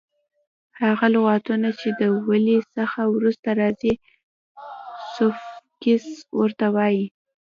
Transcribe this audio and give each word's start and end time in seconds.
هغه 0.81 1.05
لغتونه 1.15 1.69
چي 1.79 1.89
د 2.01 2.01
ولي 2.27 2.57
څخه 2.75 3.01
وروسته 3.15 3.49
راځي؛ 3.61 3.93
سوفیکس 5.13 6.05
ور 6.37 6.51
ته 6.59 6.67
وایي. 6.75 7.05